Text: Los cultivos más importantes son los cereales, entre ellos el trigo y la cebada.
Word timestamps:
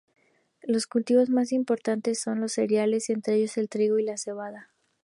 Los 0.63 0.87
cultivos 0.87 1.29
más 1.29 1.51
importantes 1.51 2.19
son 2.19 2.41
los 2.41 2.53
cereales, 2.53 3.11
entre 3.11 3.35
ellos 3.35 3.55
el 3.59 3.69
trigo 3.69 3.99
y 3.99 4.03
la 4.03 4.17
cebada. 4.17 4.71